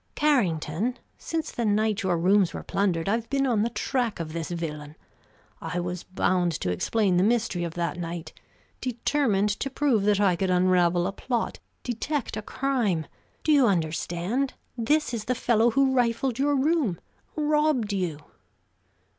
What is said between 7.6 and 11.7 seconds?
of that night; determined to prove that I could unravel a plot,